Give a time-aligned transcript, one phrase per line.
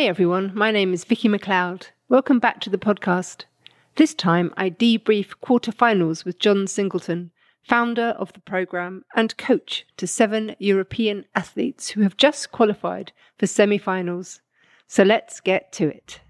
[0.00, 1.88] Hey everyone, my name is Vicki McLeod.
[2.08, 3.44] Welcome back to the podcast.
[3.96, 10.06] This time I debrief quarterfinals with John Singleton, founder of the Progrm and coach to
[10.06, 14.40] seven European athletes who have just qualified for semi finals.
[14.86, 16.20] So let's get to it.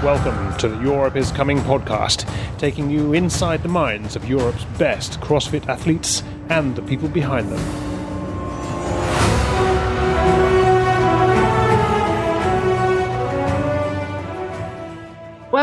[0.00, 2.24] Welcome to the Europe is Coming podcast,
[2.56, 7.83] taking you inside the minds of Europe's best CrossFit athletes and the people behind them.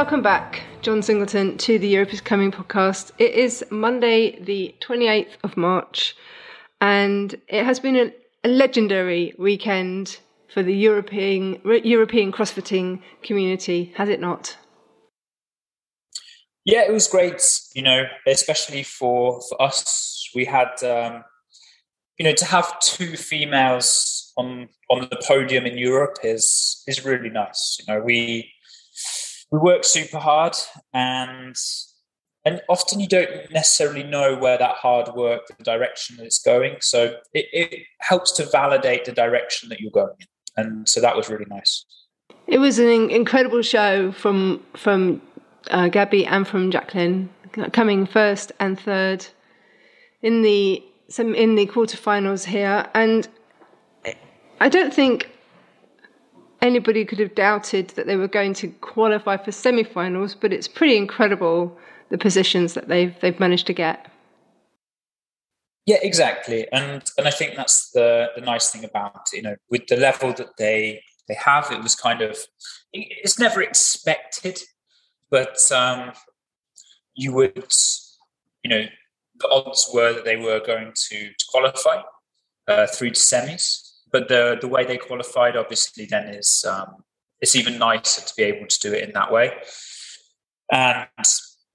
[0.02, 3.12] Welcome back, John Singleton, to the Europe is Coming podcast.
[3.20, 6.16] It is Monday, the 28th of March,
[6.82, 8.12] and it has been a,
[8.44, 10.18] a legendary weekend
[10.52, 14.58] for the European European CrossFitting community, has it not?
[16.66, 17.40] Yeah, it was great.
[17.76, 21.23] You know, especially for for us, we had um,
[22.18, 27.30] you know to have two females on on the podium in Europe is is really
[27.30, 27.78] nice.
[27.80, 28.51] You know, we
[29.52, 30.55] we work super hard
[30.94, 31.55] and
[32.44, 36.77] and often you don't necessarily know where that hard work the direction that it's going.
[36.81, 40.27] So it, it helps to validate the direction that you're going in.
[40.57, 41.85] And so that was really nice.
[42.47, 45.22] It was an incredible show from from
[45.69, 47.29] uh, gabby and from jacqueline
[47.73, 49.27] coming first and third
[50.23, 52.88] in the some in the quarterfinals here.
[52.95, 53.27] And
[54.59, 55.31] i don't think
[56.62, 60.95] anybody could have doubted that they were going to qualify for semi-finals, but it's pretty
[60.95, 61.78] incredible
[62.09, 64.08] the positions that they've they've managed to get.
[65.86, 69.88] Yeah, exactly, and and I think that's the the nice thing about you know with
[69.88, 72.38] the level that they they have, it was kind of
[72.94, 74.59] it's never expected,
[75.30, 76.12] but um,
[77.16, 77.73] you would
[78.64, 78.86] you know
[79.40, 82.02] the odds were that they were going to, to qualify
[82.68, 87.04] uh, through to semis but the the way they qualified obviously then is um,
[87.40, 89.53] it's even nicer to be able to do it in that way.
[90.72, 91.08] And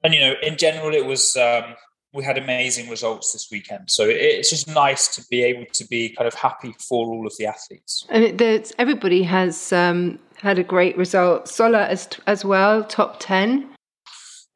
[0.03, 1.75] and you know in general it was um,
[2.13, 3.91] we had amazing results this weekend.
[3.91, 7.35] So it's just nice to be able to be kind of happy for all of
[7.39, 8.07] the athletes.
[8.09, 11.49] And it, everybody has um, had a great result.
[11.49, 13.77] Sola as as well top 10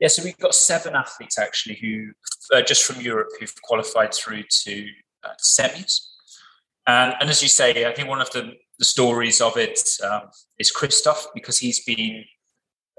[0.01, 2.11] yeah so we've got seven athletes actually who
[2.57, 4.87] uh, just from europe who've qualified through to
[5.25, 6.10] uh, semis
[6.91, 10.23] and, and as you say, I think one of the, the stories of it um,
[10.59, 12.25] is Christoph because he's been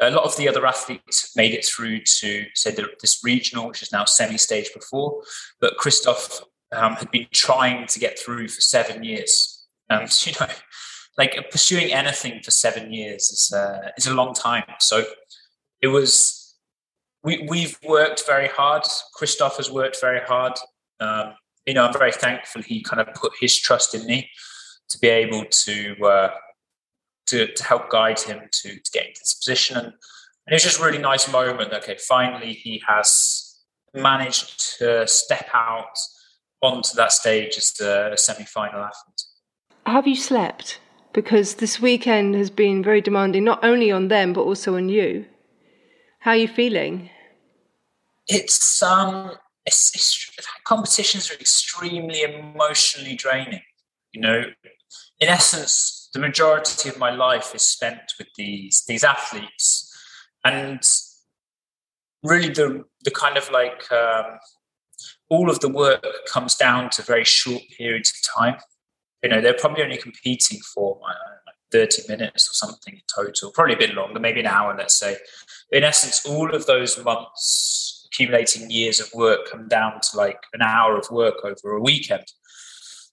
[0.01, 3.83] a lot of the other athletes made it through to say the, this regional, which
[3.83, 5.21] is now semi-stage before,
[5.59, 6.41] but Christoph
[6.71, 9.57] um, had been trying to get through for seven years.
[9.91, 10.47] And you know,
[11.17, 14.63] like pursuing anything for seven years is uh, is a long time.
[14.79, 15.03] So
[15.81, 16.55] it was
[17.25, 18.83] we we've worked very hard.
[19.13, 20.53] Christoph has worked very hard.
[21.01, 21.33] Um,
[21.65, 24.29] you know, I'm very thankful he kind of put his trust in me
[24.89, 26.29] to be able to uh,
[27.27, 29.77] to, to help guide him to, to get into this position.
[29.77, 29.93] And, and
[30.49, 31.71] it was just a really nice moment.
[31.73, 33.59] Okay, finally he has
[33.93, 35.97] managed to step out
[36.61, 39.23] onto that stage as the semi-final athlete.
[39.85, 40.79] Have you slept?
[41.13, 45.25] Because this weekend has been very demanding, not only on them but also on you.
[46.19, 47.09] How are you feeling?
[48.27, 49.33] It's um,
[49.65, 50.31] it's, it's,
[50.65, 53.61] competitions are extremely emotionally draining.
[54.11, 54.43] You know,
[55.19, 59.89] in essence, the majority of my life is spent with these these athletes,
[60.43, 60.81] and
[62.23, 64.39] really the the kind of like um,
[65.29, 68.59] all of the work comes down to very short periods of time.
[69.23, 70.99] You know, they're probably only competing for
[71.71, 75.15] 30 minutes or something in total, probably a bit longer, maybe an hour, let's say.
[75.71, 80.61] In essence, all of those months accumulating years of work come down to like an
[80.61, 82.25] hour of work over a weekend.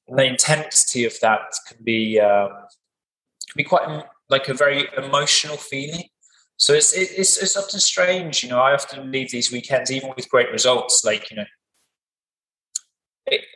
[0.08, 5.56] And the intensity of that can be um, can be quite like a very emotional
[5.56, 6.04] feeling.
[6.56, 8.58] So it's, it's it's often strange, you know.
[8.58, 11.44] I often leave these weekends, even with great results, like you know,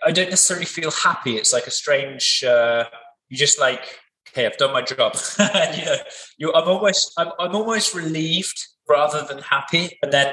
[0.05, 1.37] I don't necessarily feel happy.
[1.37, 2.45] It's like a strange.
[2.45, 2.85] Uh,
[3.29, 3.99] you just like,
[4.29, 5.97] okay, I've done my job, and you know,
[6.39, 10.33] you, I'm almost I'm, I'm almost relieved rather than happy, and then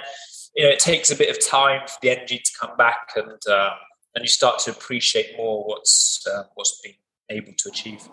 [0.59, 3.47] you know, it takes a bit of time for the energy to come back, and
[3.47, 3.71] um,
[4.13, 6.95] and you start to appreciate more what's uh, what's been
[7.29, 8.09] able to achieve.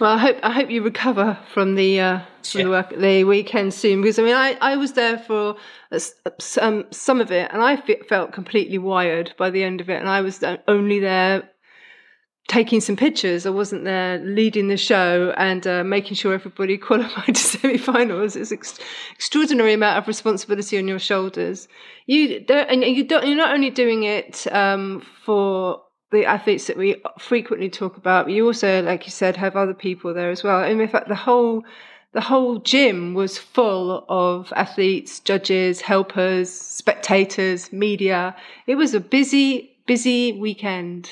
[0.00, 2.64] Well, I hope I hope you recover from the uh, from yeah.
[2.64, 5.56] the, work, the weekend soon because I mean I, I was there for
[6.38, 7.76] some some of it and I
[8.08, 11.50] felt completely wired by the end of it and I was only there
[12.48, 13.46] taking some pictures.
[13.46, 18.36] I wasn't there leading the show and uh, making sure everybody qualified to semi-finals.
[18.36, 18.78] It's ex-
[19.14, 21.68] extraordinary amount of responsibility on your shoulders.
[22.06, 23.26] You and you don't.
[23.26, 28.26] You're not only doing it um, for the athletes that we frequently talk about.
[28.26, 30.62] But you also, like you said, have other people there as well.
[30.62, 31.64] And in fact, the whole
[32.12, 38.36] the whole gym was full of athletes, judges, helpers, spectators, media.
[38.66, 41.10] It was a busy, busy weekend.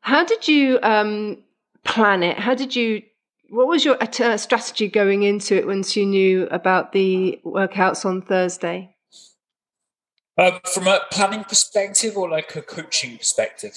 [0.00, 1.38] How did you um,
[1.84, 2.38] plan it?
[2.38, 3.02] How did you?
[3.48, 8.22] What was your uh, strategy going into it once you knew about the workouts on
[8.22, 8.94] Thursday?
[10.38, 13.76] Uh, from a planning perspective or like a coaching perspective?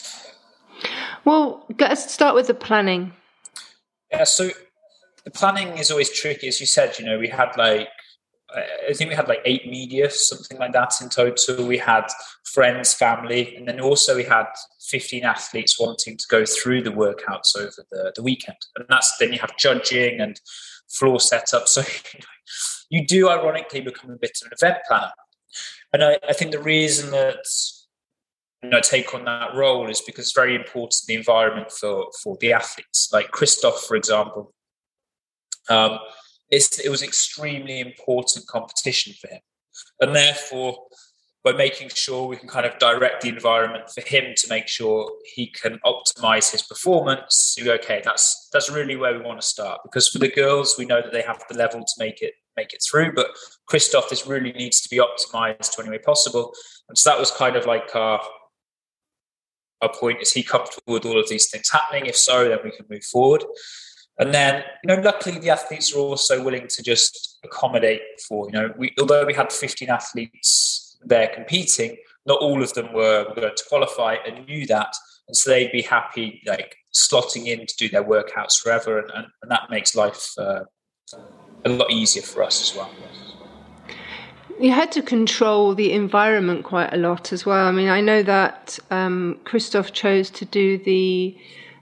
[1.25, 3.13] Well, let's start with the planning.
[4.11, 4.51] Yeah, so
[5.25, 6.47] the planning is always tricky.
[6.47, 7.89] As you said, you know, we had like,
[8.55, 11.65] I think we had like eight media, something like that in total.
[11.65, 12.07] We had
[12.45, 14.45] friends, family, and then also we had
[14.89, 18.57] 15 athletes wanting to go through the workouts over the, the weekend.
[18.75, 20.39] And that's then you have judging and
[20.89, 21.67] floor setup.
[21.67, 21.83] So
[22.89, 25.11] you do ironically become a bit of an event planner.
[25.91, 27.45] And I, I think the reason that
[28.63, 32.37] you know, take on that role is because it's very important the environment for for
[32.39, 33.09] the athletes.
[33.11, 34.53] Like Christoph, for example,
[35.69, 35.99] um,
[36.53, 39.41] it was extremely important competition for him,
[40.01, 40.77] and therefore,
[41.43, 45.11] by making sure we can kind of direct the environment for him to make sure
[45.35, 49.81] he can optimize his performance, okay, that's that's really where we want to start.
[49.83, 52.73] Because for the girls, we know that they have the level to make it make
[52.73, 53.27] it through, but
[53.67, 56.53] Christoph this really needs to be optimized to any way possible.
[56.87, 58.21] And so that was kind of like our
[59.81, 62.05] our point: is he comfortable with all of these things happening?
[62.05, 63.43] If so, then we can move forward.
[64.19, 68.53] And then, you know, luckily the athletes are also willing to just accommodate for, you
[68.53, 73.55] know, we although we had 15 athletes there competing, not all of them were, going
[73.55, 74.93] to qualify and knew that.
[75.27, 78.99] And so they'd be happy like slotting in to do their workouts forever.
[78.99, 80.61] And, and, and that makes life uh,
[81.65, 82.91] a lot easier for us as well.
[84.59, 87.65] You had to control the environment quite a lot as well.
[87.65, 91.35] I mean, I know that um, Christoph chose to do the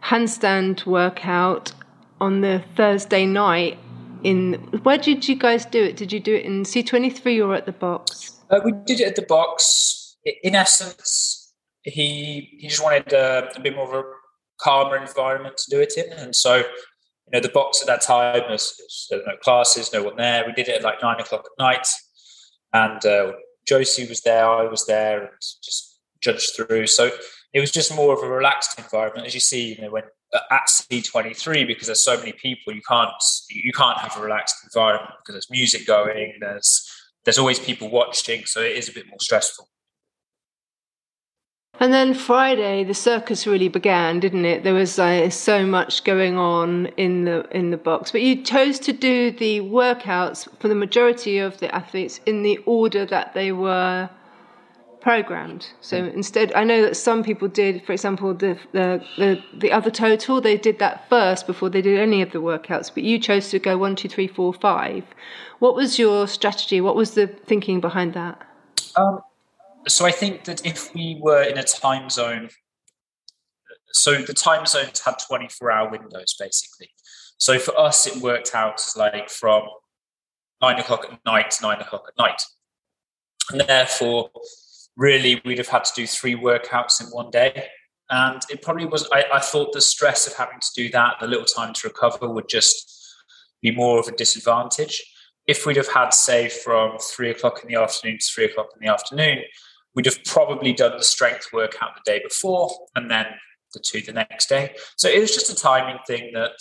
[0.03, 1.73] handstand workout
[2.21, 3.77] on the Thursday night.
[4.23, 4.53] In
[4.83, 5.97] where did you guys do it?
[5.97, 8.39] Did you do it in C twenty three or at the box?
[8.51, 10.15] Uh, we did it at the box.
[10.43, 14.07] In essence, he he just wanted uh, a bit more of a
[14.61, 16.63] calmer environment to do it in, and so you
[17.33, 20.43] know the box at that time was, was no classes, no one there.
[20.45, 21.87] We did it at like nine o'clock at night,
[22.73, 23.31] and uh,
[23.67, 26.85] Josie was there, I was there, and just judged through.
[26.85, 27.09] So
[27.53, 29.75] it was just more of a relaxed environment, as you see.
[29.75, 30.03] You know, when
[30.33, 33.11] at C23 because there's so many people you can't
[33.49, 36.89] you can't have a relaxed environment because there's music going there's
[37.25, 39.67] there's always people watching so it is a bit more stressful
[41.79, 44.63] and then Friday, the circus really began, didn't it?
[44.63, 48.11] There was uh, so much going on in the in the box.
[48.11, 52.59] But you chose to do the workouts for the majority of the athletes in the
[52.67, 54.11] order that they were
[55.01, 55.67] programmed.
[55.81, 59.91] So instead, I know that some people did, for example, the, the, the the other
[59.91, 62.93] total they did that first before they did any of the workouts.
[62.93, 65.03] But you chose to go one, two, three, four, five.
[65.59, 66.81] What was your strategy?
[66.81, 68.41] What was the thinking behind that?
[68.95, 69.21] Um,
[69.87, 72.49] so I think that if we were in a time zone,
[73.91, 76.89] so the time zones had twenty four hour windows basically.
[77.37, 79.63] So for us, it worked out as like from
[80.61, 82.43] nine o'clock at night to nine o'clock at night.
[83.49, 84.29] And therefore,
[84.97, 87.67] really we'd have had to do three workouts in one day.
[88.09, 91.27] And it probably was, I, I thought the stress of having to do that, the
[91.27, 93.15] little time to recover would just
[93.61, 95.01] be more of a disadvantage.
[95.47, 98.85] If we'd have had, say, from three o'clock in the afternoon to three o'clock in
[98.85, 99.39] the afternoon,
[99.95, 103.25] we'd have probably done the strength workout the day before and then
[103.73, 104.75] the two the next day.
[104.97, 106.51] So it was just a timing thing that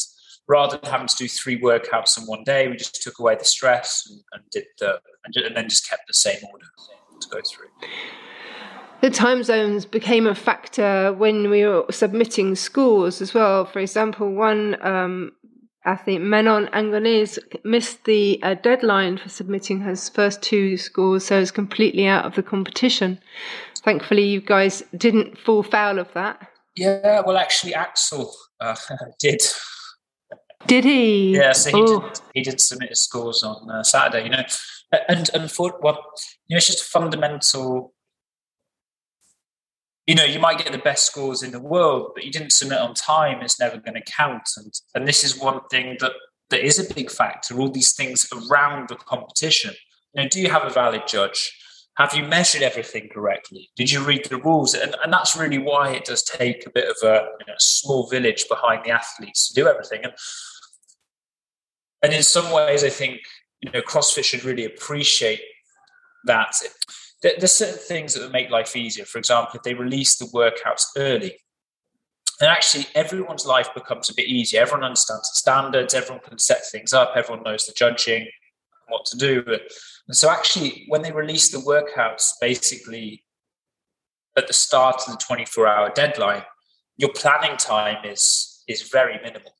[0.48, 3.44] rather than having to do three workouts in one day, we just took away the
[3.44, 6.66] stress and, and did the and, and then just kept the same order
[7.20, 7.68] to go through
[9.00, 13.64] the time zones became a factor when we were submitting scores as well.
[13.64, 15.32] For example, one um,
[15.84, 21.50] athlete, Menon Angones, missed the uh, deadline for submitting his first two scores, so is
[21.50, 23.18] completely out of the competition.
[23.82, 26.48] Thankfully, you guys didn't fall foul of that.
[26.76, 28.76] Yeah, well, actually, Axel uh,
[29.18, 29.40] did.
[30.66, 31.36] Did he?
[31.36, 32.00] Yeah, so he, oh.
[32.00, 34.42] did, he did submit his scores on uh, Saturday, you know.
[34.92, 36.04] And, and for, well,
[36.48, 37.94] you know, it's just fundamental
[40.10, 42.80] you know, you might get the best scores in the world, but you didn't submit
[42.80, 44.48] on time, it's never going to count.
[44.56, 46.12] And and this is one thing that
[46.48, 47.58] that is a big factor.
[47.60, 49.72] All these things around the competition.
[50.14, 51.56] You know, do you have a valid judge?
[51.96, 53.70] Have you measured everything correctly?
[53.76, 54.74] Did you read the rules?
[54.74, 58.08] And, and that's really why it does take a bit of a you know, small
[58.08, 60.00] village behind the athletes to do everything.
[60.02, 60.12] And
[62.02, 63.20] and in some ways, I think
[63.60, 65.40] you know CrossFit should really appreciate
[66.24, 66.54] that
[67.22, 69.04] there's certain things that would make life easier.
[69.04, 71.36] For example, if they release the workouts early,
[72.40, 74.62] And actually, everyone's life becomes a bit easier.
[74.62, 78.28] Everyone understands the standards, everyone can set things up, everyone knows the judging,
[78.88, 79.44] what to do.
[80.08, 83.24] And so, actually, when they release the workouts, basically
[84.36, 86.44] at the start of the 24 hour deadline,
[86.96, 89.52] your planning time is is very minimal.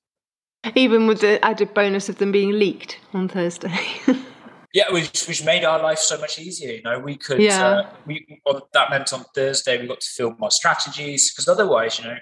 [0.75, 3.77] Even with the added bonus of them being leaked on Thursday.
[4.75, 6.73] yeah, which, which made our life so much easier.
[6.73, 7.67] You know, we could, yeah.
[7.67, 11.99] Uh, we on, that meant on Thursday we got to film our strategies because otherwise,
[11.99, 12.17] you know,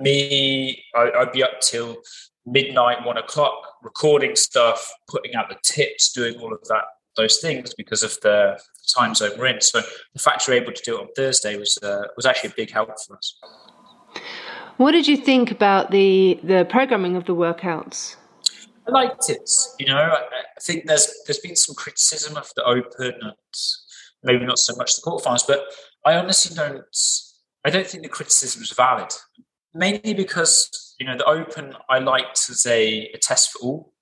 [0.00, 1.96] me, I, I'd be up till
[2.46, 6.84] midnight, one o'clock, recording stuff, putting out the tips, doing all of that,
[7.16, 8.58] those things because of the
[8.96, 9.60] time zone we're in.
[9.60, 9.80] So
[10.12, 12.70] the fact you're able to do it on Thursday was uh, was actually a big
[12.70, 13.38] help for us.
[14.78, 18.16] What did you think about the the programming of the workouts?
[18.86, 19.50] I liked it.
[19.78, 20.22] You know, I,
[20.62, 23.34] think there's there's been some criticism of the Open and
[24.22, 25.64] maybe not so much the quarterfinals, but
[26.04, 26.84] I honestly don't.
[27.64, 29.12] I don't think the criticism is valid
[29.74, 33.92] mainly because you know the Open I liked as a, a test for all,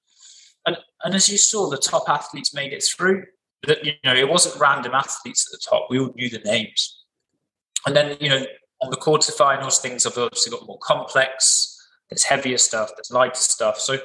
[0.66, 3.24] and and as you saw, the top athletes made it through.
[3.66, 7.04] That you know it wasn't random athletes at the top; we all knew the names.
[7.86, 8.44] And then you know
[8.82, 11.72] on the quarterfinals, things have obviously got more complex.
[12.10, 13.80] There's heavier stuff, there's lighter stuff.
[13.80, 13.98] So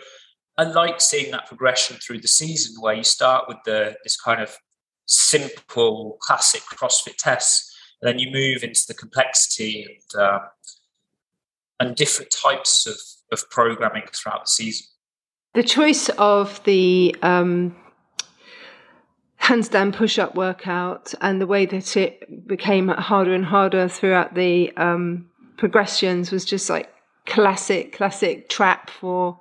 [0.57, 4.41] I like seeing that progression through the season where you start with the this kind
[4.41, 4.55] of
[5.05, 10.39] simple classic CrossFit tests, and then you move into the complexity and uh,
[11.79, 12.95] and different types of,
[13.31, 14.87] of programming throughout the season.
[15.53, 17.75] The choice of the um,
[19.51, 24.71] handstand push up workout and the way that it became harder and harder throughout the
[24.77, 26.89] um, progressions was just like
[27.25, 29.39] classic, classic trap for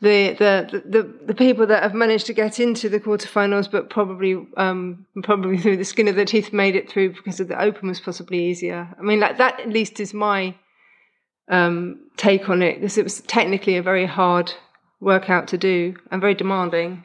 [0.00, 4.46] the, the the the people that have managed to get into the quarterfinals, but probably
[4.56, 7.88] um, probably through the skin of their teeth made it through because of the open
[7.88, 8.94] was possibly easier.
[8.98, 10.54] I mean, like that at least is my
[11.48, 14.52] um, take on it because it was technically a very hard
[15.00, 17.04] workout to do and very demanding.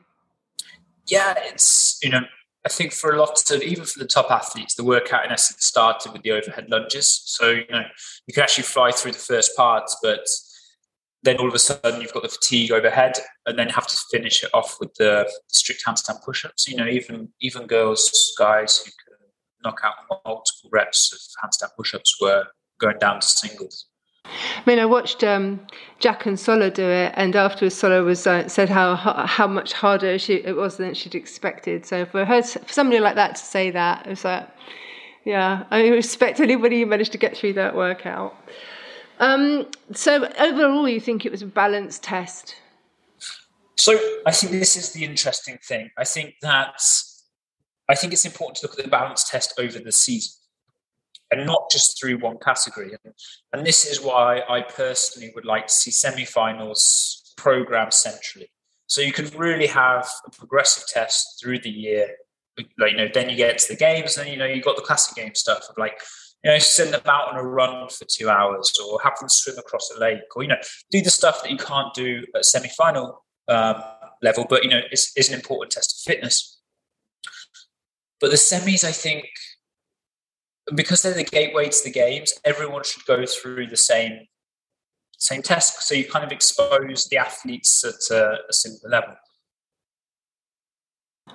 [1.10, 1.64] Yeah, it's
[2.02, 2.22] you know
[2.66, 5.66] I think for a lot of even for the top athletes, the workout in essence
[5.66, 7.22] started with the overhead lunges.
[7.26, 7.84] So you know
[8.28, 10.26] you can actually fly through the first parts, but
[11.24, 13.14] then all of a sudden you've got the fatigue overhead,
[13.46, 16.68] and then have to finish it off with the strict handstand push-ups.
[16.68, 19.28] You know, even even girls, guys who can
[19.64, 19.94] knock out
[20.26, 22.46] multiple reps of handstand push-ups were
[22.80, 23.89] going down to singles.
[24.58, 25.60] I mean, I watched um,
[26.00, 30.18] Jack and Sola do it, and afterwards Sola was uh, said how how much harder
[30.20, 31.86] she, it was than she'd expected.
[31.86, 34.48] So for her, for somebody like that to say that, it was like,
[35.26, 38.36] yeah, I respect anybody who managed to get through that workout.
[39.20, 42.56] Um, so overall, you think it was a balanced test?
[43.76, 45.90] So I think this is the interesting thing.
[45.98, 46.82] I think that
[47.90, 50.39] I think it's important to look at the balance test over the season
[51.32, 52.92] and not just through one category.
[53.54, 58.50] And, this is why I personally would like to see semi-finals programmed centrally.
[58.88, 62.16] So you can really have a progressive test through the year.
[62.78, 64.82] Like, you know, then you get to the games, and you know, you got the
[64.82, 66.02] classic game stuff of like,
[66.44, 69.58] you know, send them out on a run for two hours, or have them swim
[69.58, 70.58] across a lake, or you know,
[70.92, 73.82] do the stuff that you can't do at semi-final um,
[74.22, 76.60] level, but you know, it's an important test of fitness.
[78.20, 79.26] But the semis, I think,
[80.76, 84.28] because they're the gateway to the games, everyone should go through the same
[85.18, 85.82] same test.
[85.82, 89.16] So you kind of expose the athletes at a, a similar level.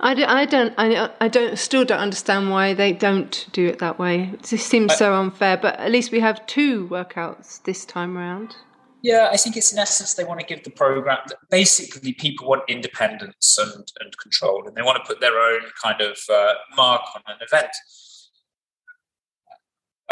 [0.01, 3.99] I don't, I don't, I don't, still don't understand why they don't do it that
[3.99, 4.31] way.
[4.33, 5.57] It just seems so unfair.
[5.57, 8.57] But at least we have two workouts this time around.
[9.03, 11.19] Yeah, I think it's in essence they want to give the program.
[11.51, 16.01] Basically, people want independence and, and control, and they want to put their own kind
[16.01, 17.71] of uh, mark on an event.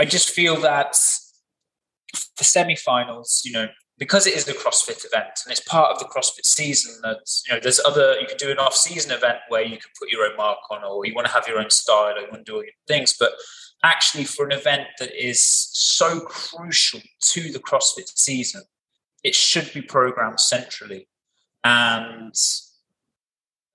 [0.02, 0.96] I just feel that
[2.36, 3.68] the semi-finals, you know,
[3.98, 7.54] because it is a CrossFit event and it's part of the CrossFit season, that you
[7.54, 10.36] know, there's other you can do an off-season event where you can put your own
[10.36, 12.56] mark on, or you want to have your own style, or you want to do
[12.56, 13.14] all your things.
[13.16, 13.30] But
[13.84, 17.00] actually, for an event that is so crucial
[17.34, 18.62] to the CrossFit season,
[19.22, 21.06] it should be programmed centrally,
[21.62, 22.34] and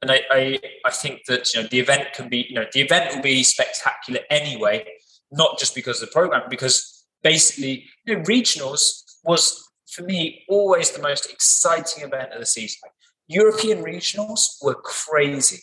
[0.01, 2.81] and I, I, I think that you know the event can be you know the
[2.81, 4.85] event will be spectacular anyway
[5.31, 10.91] not just because of the program, because basically, you know, regionals was for me always
[10.91, 12.89] the most exciting event of the season.
[13.27, 15.61] European regionals were crazy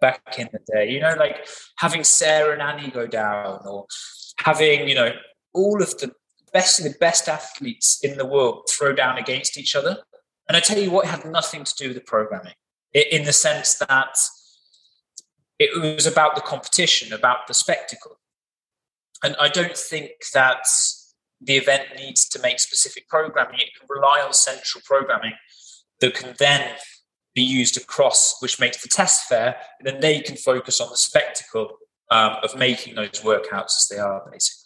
[0.00, 0.90] back in the day.
[0.90, 1.46] You know, like
[1.78, 3.86] having Sarah and Annie go down, or
[4.40, 5.12] having you know
[5.54, 6.12] all of the
[6.52, 9.98] best of the best athletes in the world throw down against each other.
[10.48, 12.54] And I tell you what, it had nothing to do with the programming,
[12.92, 14.16] in the sense that
[15.58, 18.15] it was about the competition, about the spectacle
[19.22, 20.66] and I don't think that
[21.40, 25.32] the event needs to make specific programming, it can rely on central programming
[26.00, 26.76] that can then
[27.34, 30.96] be used across, which makes the test fair, and then they can focus on the
[30.96, 31.76] spectacle
[32.10, 34.65] um, of making those workouts as they are, basically.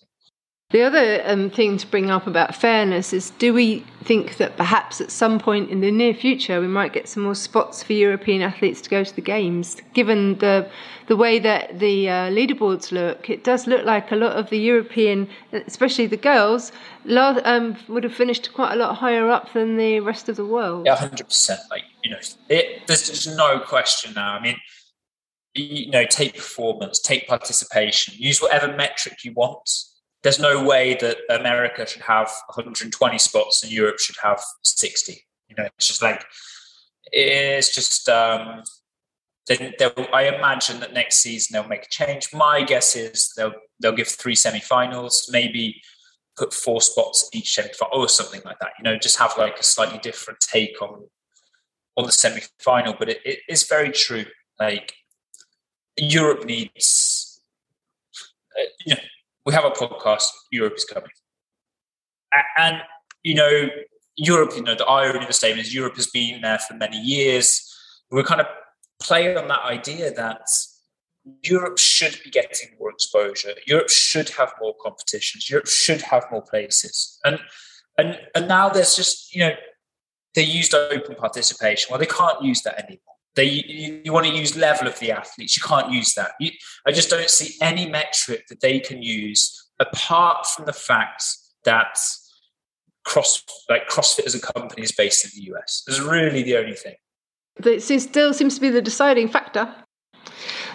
[0.70, 5.00] The other um, thing to bring up about fairness is do we think that perhaps
[5.00, 8.40] at some point in the near future we might get some more spots for European
[8.40, 9.78] athletes to go to the Games?
[9.94, 10.70] Given the,
[11.08, 14.58] the way that the uh, leaderboards look, it does look like a lot of the
[14.58, 16.70] European, especially the girls,
[17.08, 20.86] um, would have finished quite a lot higher up than the rest of the world.
[20.86, 21.58] Yeah, 100%.
[21.68, 24.34] Like, you know, it, there's just no question now.
[24.34, 24.56] I mean,
[25.56, 29.68] you know, take performance, take participation, use whatever metric you want
[30.22, 35.24] there's no way that America should have 120 spots and Europe should have 60.
[35.48, 36.24] You know, it's just like
[37.12, 38.08] it's just.
[38.08, 38.62] Um,
[39.48, 39.74] they,
[40.12, 42.28] I imagine that next season they'll make a change.
[42.32, 45.82] My guess is they'll they'll give three semi-finals, maybe
[46.36, 48.72] put four spots each semi-final or something like that.
[48.78, 51.08] You know, just have like a slightly different take on
[51.96, 52.94] on the semi-final.
[52.98, 54.26] But it, it is very true.
[54.60, 54.94] Like
[55.96, 57.42] Europe needs,
[58.56, 59.00] uh, you know,
[59.46, 61.10] we have a podcast, Europe is coming.
[62.56, 62.82] And,
[63.22, 63.68] you know,
[64.16, 66.98] Europe, you know, the irony of the statement is Europe has been there for many
[66.98, 67.66] years.
[68.10, 68.46] We're kind of
[69.02, 70.46] playing on that idea that
[71.42, 73.52] Europe should be getting more exposure.
[73.66, 75.48] Europe should have more competitions.
[75.48, 77.18] Europe should have more places.
[77.24, 77.38] And
[77.98, 79.52] and and now there's just, you know,
[80.34, 81.88] they used open participation.
[81.90, 83.16] Well, they can't use that anymore.
[83.36, 85.56] They you, you want to use level of the athletes.
[85.56, 86.32] You can't use that.
[86.40, 86.50] You,
[86.86, 91.22] I just don't see any metric that they can use apart from the fact
[91.64, 91.98] that
[93.04, 95.84] cross like CrossFit as a company is based in the US.
[95.86, 96.96] Is really the only thing.
[97.64, 99.74] It still seems to be the deciding factor.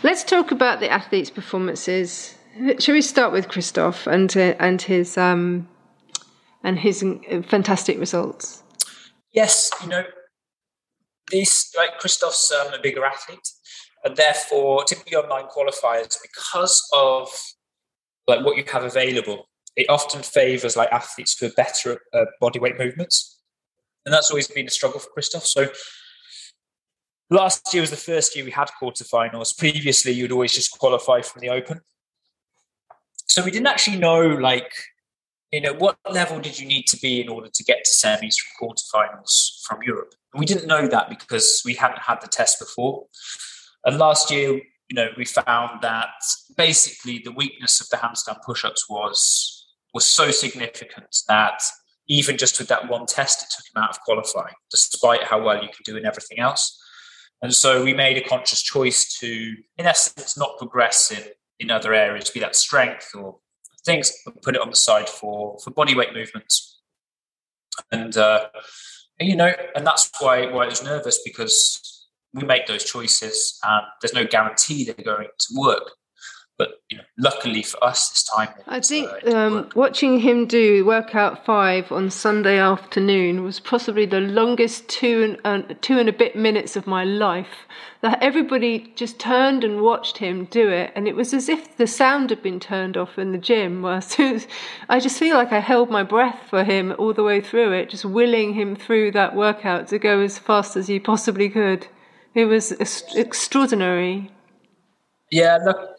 [0.03, 2.35] Let's talk about the athletes' performances.
[2.79, 5.67] Shall we start with Christoph and uh, and his um,
[6.63, 7.03] and his
[7.47, 8.63] fantastic results?
[9.31, 10.03] Yes, you know,
[11.31, 13.47] this like Christoph's um, a bigger athlete,
[14.03, 17.29] and therefore typically online qualifiers because of
[18.27, 22.25] like what you have available, it often favours like athletes who are better at uh,
[22.39, 23.39] body weight movements,
[24.05, 25.45] and that's always been a struggle for Christoph.
[25.45, 25.67] So
[27.29, 29.57] last year was the first year we had quarterfinals.
[29.57, 31.81] Previously, you'd always just qualify from the open.
[33.27, 34.71] So we didn't actually know like
[35.51, 38.35] you know what level did you need to be in order to get to semis
[38.37, 40.13] from quarterfinals from Europe.
[40.37, 43.05] We didn't know that because we hadn't had the test before.
[43.85, 46.09] And last year, you know, we found that
[46.57, 49.51] basically the weakness of the handstand push-ups was
[49.93, 51.61] was so significant that
[52.07, 55.55] even just with that one test, it took him out of qualifying, despite how well
[55.63, 56.77] you can do in everything else.
[57.41, 61.23] And so we made a conscious choice to, in essence, not progress in,
[61.59, 63.37] in other areas, be that strength or
[63.85, 66.81] things, but put it on the side for, for body weight movements.
[67.91, 68.47] And uh,
[69.19, 73.85] you know, and that's why why I was nervous because we make those choices and
[74.01, 75.91] there's no guarantee they're going to work.
[76.57, 80.85] But you know, luckily for us this time, I think uh, um, watching him do
[80.85, 86.13] workout five on Sunday afternoon was possibly the longest two and uh, two and a
[86.13, 87.67] bit minutes of my life.
[88.01, 91.87] That everybody just turned and watched him do it, and it was as if the
[91.87, 93.83] sound had been turned off in the gym.
[93.85, 97.89] I just feel like I held my breath for him all the way through it,
[97.89, 101.87] just willing him through that workout to go as fast as he possibly could.
[102.33, 102.71] It was
[103.15, 104.31] extraordinary.
[105.31, 105.94] Yeah, look,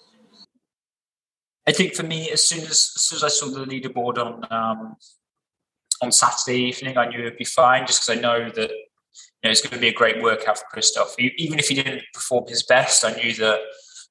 [1.66, 4.44] I think for me, as soon as, as soon as I saw the leaderboard on
[4.50, 4.96] um,
[6.02, 9.50] on Saturday evening, I knew it'd be fine, just because I know that you know
[9.50, 11.16] it's going to be a great workout for Christoph.
[11.18, 13.61] Even if he didn't perform his best, I knew that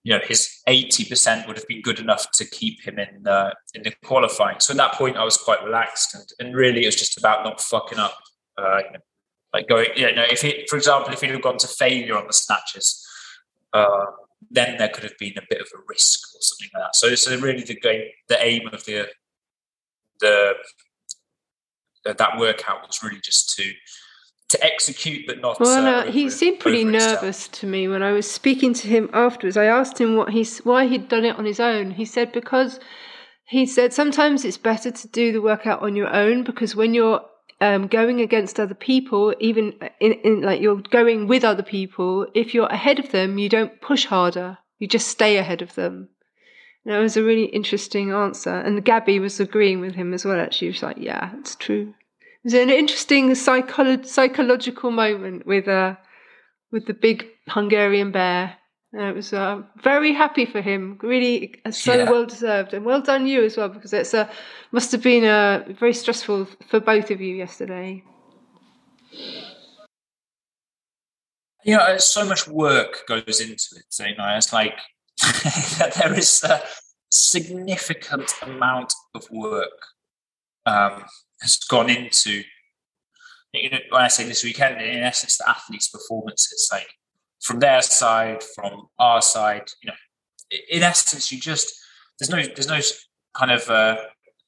[0.04, 3.56] you know his eighty percent would have been good enough to keep him in the
[3.74, 4.60] in the qualifying.
[4.60, 7.46] So at that point, I was quite relaxed, and, and really it was just about
[7.46, 8.18] not fucking up.
[8.58, 9.00] Uh, you know,
[9.54, 12.28] like going, you know, if he, for example, if he'd have gone to failure on
[12.28, 13.02] the snatches.
[13.72, 14.06] Uh,
[14.52, 16.96] then there could have been a bit of a risk or something like that.
[16.96, 19.08] So, so really, the game, the aim of the
[20.20, 20.54] the
[22.06, 23.72] that workout was really just to
[24.50, 25.60] to execute, but not.
[25.60, 29.58] Well, uh, he seemed pretty nervous to me when I was speaking to him afterwards.
[29.58, 31.92] I asked him what he's why he'd done it on his own.
[31.92, 32.80] He said because
[33.48, 37.22] he said sometimes it's better to do the workout on your own because when you're
[37.62, 42.54] um, going against other people, even in, in like you're going with other people, if
[42.54, 44.58] you're ahead of them, you don't push harder.
[44.80, 46.10] You just stay ahead of them.
[46.84, 48.54] And that was a really interesting answer.
[48.54, 50.68] And Gabby was agreeing with him as well, actually.
[50.68, 51.94] She was like, yeah, it's true.
[52.44, 55.96] It was an interesting psycholo- psychological moment with, uh,
[56.72, 58.58] with the big Hungarian bear
[58.96, 60.98] And it was uh, very happy for him.
[61.04, 62.10] Really, uh, so Yeah.
[62.10, 64.30] well deserved, and well done you as well because it's a
[64.72, 68.04] must have been uh, very stressful for both of you yesterday.
[71.66, 73.86] you know, so much work goes into it.
[73.90, 74.78] So, you know, it's like
[76.00, 76.62] there is a
[77.10, 79.88] significant amount of work
[80.68, 81.04] um,
[81.42, 82.44] has gone into.
[83.52, 86.48] You know, when I say this weekend, in essence, the athletes' performance.
[86.48, 86.88] performances, like
[87.42, 89.96] from their side, from our side, you know,
[90.70, 91.74] in essence, you just
[92.20, 92.80] there's no there's no
[93.34, 93.98] kind of uh,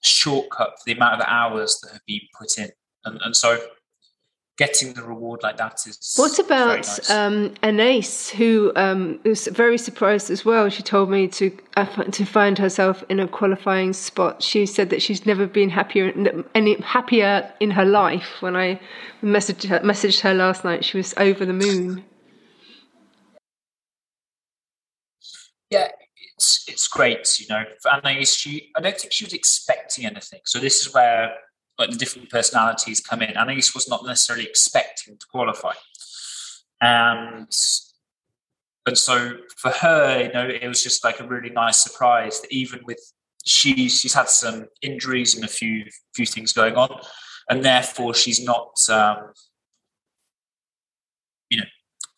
[0.01, 2.69] shortcut for the amount of hours that have been put in,
[3.05, 3.59] and, and so
[4.57, 7.09] getting the reward like that is What about nice.
[7.11, 10.67] um, Anais, who um, was very surprised as well?
[10.69, 14.41] She told me to uh, to find herself in a qualifying spot.
[14.41, 16.11] She said that she's never been happier
[16.55, 18.41] any happier in her life.
[18.41, 18.79] When I
[19.21, 22.03] messaged her, messaged her last night, she was over the moon.
[25.69, 25.89] Yeah,
[26.35, 27.63] it's it's great, you know.
[27.81, 30.41] For Anais, she I don't think she was expecting anything.
[30.45, 31.35] So this is where
[31.77, 33.37] like the different personalities come in.
[33.37, 35.73] Anais was not necessarily expecting to qualify,
[36.81, 37.51] and
[38.85, 42.51] and so for her, you know, it was just like a really nice surprise that
[42.51, 42.99] even with
[43.45, 47.01] she she's had some injuries and a few few things going on,
[47.49, 48.77] and therefore she's not.
[48.89, 49.33] Um,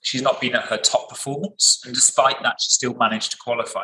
[0.02, 3.84] she's not been at her top performance, and despite that, she still managed to qualify.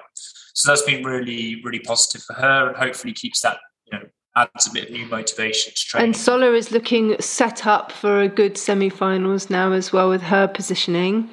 [0.53, 3.57] So that's been really, really positive for her, and hopefully keeps that
[3.91, 4.05] you know
[4.37, 6.03] adds a bit of new motivation to train.
[6.03, 10.47] And Sola is looking set up for a good semi-finals now as well with her
[10.47, 11.29] positioning.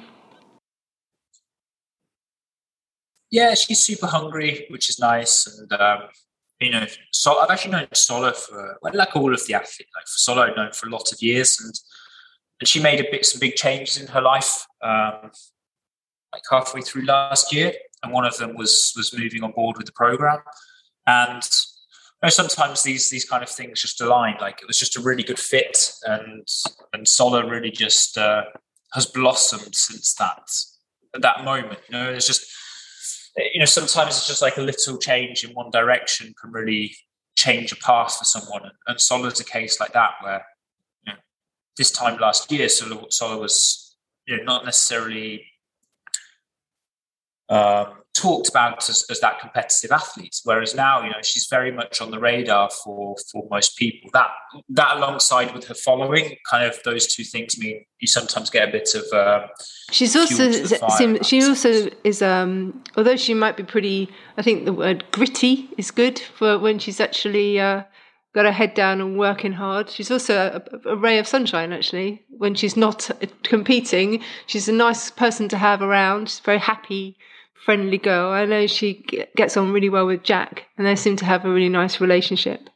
[3.33, 6.01] yeah, she's super hungry, which is nice, and um,
[6.61, 9.89] you know, so I've actually known Sola for well, like all of the athletes.
[9.95, 11.73] Like for Sola, I've known for a lot of years, and
[12.63, 15.31] and she made a bit some big changes in her life, um,
[16.31, 19.85] like halfway through last year, and one of them was was moving on board with
[19.85, 20.39] the program,
[21.05, 21.43] and.
[22.21, 24.37] You know, sometimes these these kind of things just align.
[24.39, 26.47] Like it was just a really good fit, and
[26.93, 28.43] and Sola really just uh,
[28.93, 30.47] has blossomed since that
[31.19, 31.81] that moment.
[31.89, 32.49] You know, it's just
[33.35, 36.95] you know sometimes it's just like a little change in one direction can really
[37.35, 40.45] change a path for someone, and, and Sola's a case like that where
[41.77, 43.95] this time last year, Sola was
[44.27, 45.45] you know not necessarily
[47.49, 51.99] um, talked about as, as that competitive athlete, whereas now you know she's very much
[51.99, 54.09] on the radar for for most people.
[54.13, 54.29] That
[54.69, 58.71] that alongside with her following, kind of those two things mean you sometimes get a
[58.71, 59.05] bit of.
[59.11, 59.47] Uh,
[59.91, 63.63] She's also to the fire, seem, that she also is um although she might be
[63.63, 67.83] pretty I think the word gritty is good for when she's actually uh,
[68.33, 69.89] got her head down and working hard.
[69.89, 73.09] She's also a, a ray of sunshine actually when she's not
[73.43, 74.21] competing.
[74.47, 76.29] She's a nice person to have around.
[76.29, 77.17] She's a very happy,
[77.65, 78.31] friendly girl.
[78.31, 81.49] I know she gets on really well with Jack and they seem to have a
[81.49, 82.69] really nice relationship.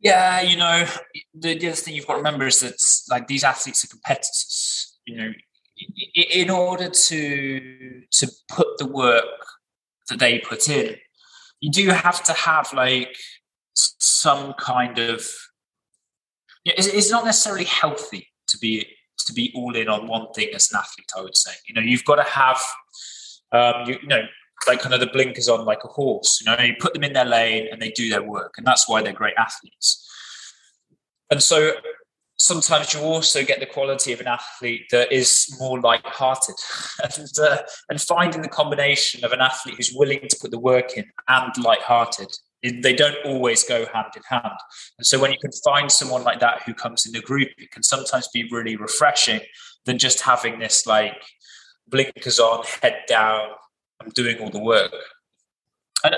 [0.00, 0.86] Yeah, you know,
[1.34, 4.96] the, the other thing you've got to remember is that like these athletes are competitors.
[5.06, 5.32] You know,
[6.14, 9.24] in order to to put the work
[10.08, 10.96] that they put in,
[11.60, 13.16] you do have to have like
[13.66, 15.26] some kind of.
[16.64, 18.86] It's, not necessarily healthy to be
[19.26, 21.10] to be all in on one thing as an athlete.
[21.16, 22.60] I would say, you know, you've got to have,
[23.52, 24.22] um, you, you know,
[24.66, 26.40] like kind of the blinkers on like a horse.
[26.40, 28.88] You know, you put them in their lane and they do their work, and that's
[28.88, 30.04] why they're great athletes.
[31.30, 31.72] And so
[32.38, 36.54] sometimes you also get the quality of an athlete that is more light-hearted,
[37.02, 37.58] and uh,
[37.90, 41.56] and finding the combination of an athlete who's willing to put the work in and
[41.58, 42.28] light-hearted.
[42.62, 44.58] They don't always go hand in hand.
[44.98, 47.70] And so when you can find someone like that who comes in the group, it
[47.70, 49.40] can sometimes be really refreshing
[49.84, 51.22] than just having this like
[51.86, 53.50] blinkers on, head down,
[54.00, 54.92] I'm doing all the work.
[56.02, 56.16] And,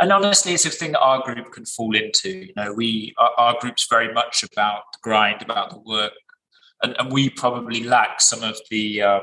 [0.00, 2.30] and honestly, it's a thing that our group can fall into.
[2.30, 6.12] You know, we our, our group's very much about the grind, about the work,
[6.82, 9.20] and, and we probably lack some of the uh,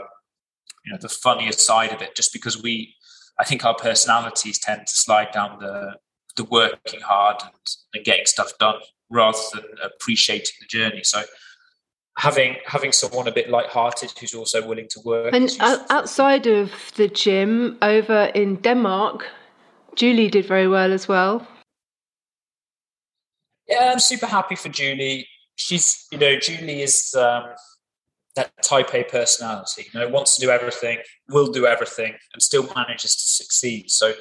[0.85, 2.93] you know the funnier side of it, just because we,
[3.39, 5.93] I think our personalities tend to slide down the
[6.35, 7.53] the working hard and,
[7.93, 8.75] and getting stuff done
[9.09, 11.03] rather than appreciating the journey.
[11.03, 11.23] So
[12.17, 15.77] having having someone a bit light-hearted who's also willing to work And is useful o-
[15.77, 15.91] for us.
[15.91, 19.25] outside of the gym, over in Denmark,
[19.97, 21.47] Julie did very well as well.
[23.67, 25.27] Yeah, I'm super happy for Julie.
[25.55, 27.45] She's, you know, Julie is um,
[28.35, 29.87] that type A personality.
[29.91, 33.89] You know, wants to do everything, will do everything, and still manages to succeed.
[33.89, 34.13] So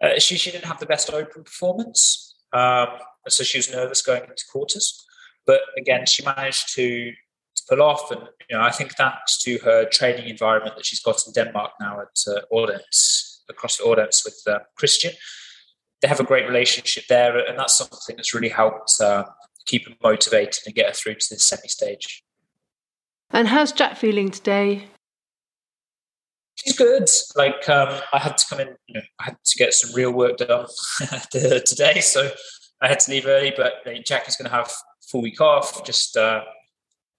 [0.00, 2.86] uh, she she didn't have the best open performance, um,
[3.28, 5.04] so she was nervous going into quarters.
[5.46, 8.10] But again, she managed to, to pull off.
[8.12, 11.72] And you know, I think thanks to her training environment that she's got in Denmark
[11.80, 12.40] now at uh,
[13.48, 15.12] across the audience with uh, Christian,
[16.00, 19.24] they have a great relationship there, and that's something that's really helped uh,
[19.66, 22.22] keep her motivated and get her through to the semi stage.
[23.30, 24.86] And how's Jack feeling today?
[26.54, 27.08] She's good.
[27.36, 30.12] Like um, I had to come in, you know, I had to get some real
[30.12, 30.66] work done
[31.30, 32.30] today, so
[32.80, 33.52] I had to leave early.
[33.56, 34.72] But Jack is going to have
[35.10, 36.42] full week off, just uh,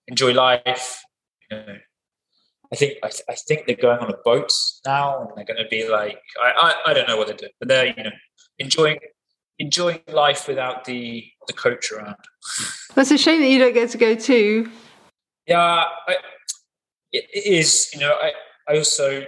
[0.07, 1.01] enjoy life.
[1.49, 1.77] You know,
[2.71, 4.51] I think I, th- I, think they're going on a boat
[4.85, 6.51] now, and they're going to be like I,
[6.85, 8.11] I, I don't know what they're doing, but they're you know
[8.59, 8.99] enjoying
[9.57, 12.15] enjoying life without the the coach around.
[12.95, 14.69] That's a shame that you don't get to go too.
[15.47, 16.15] Yeah, I,
[17.11, 17.89] it is.
[17.93, 18.33] You know, I
[18.67, 19.23] I also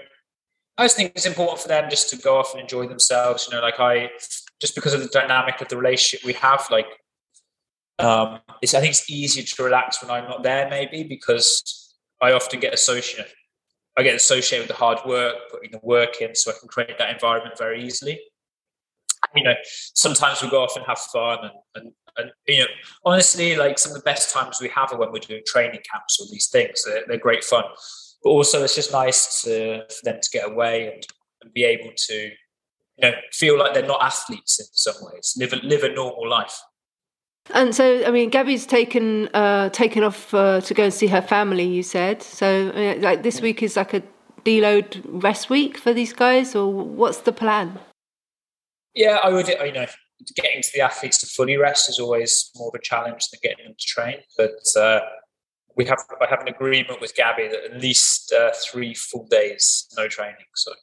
[0.77, 3.47] I just think it's important for them just to go off and enjoy themselves.
[3.49, 4.11] You know, like I
[4.59, 6.87] just because of the dynamic of the relationship we have, like
[7.99, 11.80] um, it's, I think it's easier to relax when I'm not there, maybe because
[12.21, 13.31] I often get associated.
[13.97, 16.97] I get associated with the hard work, putting the work in, so I can create
[16.97, 18.19] that environment very easily.
[19.35, 19.53] You know,
[19.93, 22.67] sometimes we go off and have fun, and, and, and you know,
[23.05, 26.19] honestly, like some of the best times we have are when we're doing training camps
[26.19, 26.83] or these things.
[26.85, 27.63] They're, they're great fun,
[28.23, 31.03] but also it's just nice to, for them to get away and,
[31.41, 32.31] and be able to, you
[33.01, 36.59] know, feel like they're not athletes in some ways, live live a normal life.
[37.53, 41.21] And so, I mean, Gabby's taken uh, taken off uh, to go and see her
[41.21, 41.65] family.
[41.65, 42.69] You said so.
[42.69, 44.03] Uh, like this week is like a
[44.45, 47.79] deload rest week for these guys, or what's the plan?
[48.93, 49.47] Yeah, I would.
[49.47, 49.87] You know,
[50.35, 53.65] getting to the athletes to fully rest is always more of a challenge than getting
[53.65, 54.17] them to train.
[54.37, 54.99] But uh,
[55.75, 59.87] we have I have an agreement with Gabby that at least uh, three full days
[59.97, 60.45] no training.
[60.55, 60.73] So.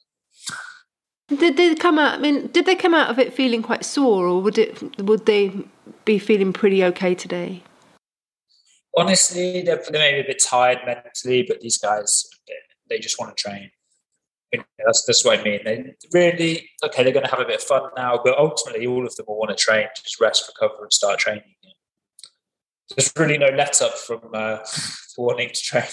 [1.29, 2.15] Did they come out?
[2.15, 5.27] I mean, did they come out of it feeling quite sore, or would it would
[5.27, 5.53] they
[6.03, 7.63] be feeling pretty okay today?
[8.97, 12.53] Honestly, they're, they may be a bit tired mentally, but these guys, they,
[12.89, 13.69] they just want to train.
[14.51, 15.59] That's, that's what I mean.
[15.63, 19.05] They really, okay, they're going to have a bit of fun now, but ultimately, all
[19.05, 21.43] of them will want to train, just rest, recover, and start training.
[22.95, 24.57] There's really no let up from uh,
[25.15, 25.83] for wanting to train.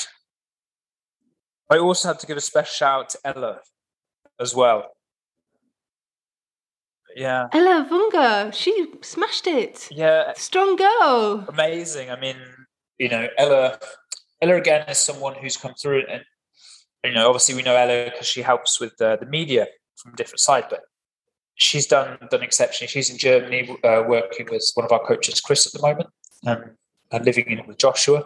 [1.70, 3.60] I also had to give a special shout out to Ella
[4.40, 4.95] as well
[7.16, 7.48] yeah.
[7.52, 9.88] Ella Wunga, she smashed it.
[9.90, 10.34] Yeah.
[10.36, 11.46] Strong girl.
[11.48, 12.10] Amazing.
[12.10, 12.36] I mean,
[12.98, 13.78] you know, Ella,
[14.42, 16.22] Ella again is someone who's come through and,
[17.02, 20.16] you know, obviously we know Ella because she helps with uh, the media from a
[20.16, 20.80] different side, but
[21.54, 22.88] she's done done exceptionally.
[22.88, 26.10] She's in Germany uh, working with one of our coaches, Chris, at the moment,
[26.46, 26.76] um,
[27.12, 28.24] and living in with Joshua.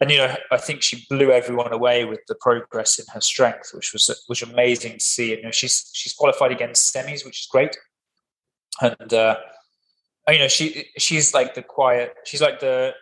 [0.00, 3.70] And you know, I think she blew everyone away with the progress in her strength,
[3.72, 5.30] which was which was amazing to see.
[5.30, 7.76] You know, she's she's qualified against semis, which is great
[8.80, 9.36] and uh,
[10.28, 12.14] you know she she's like the quiet.
[12.24, 12.94] She's like the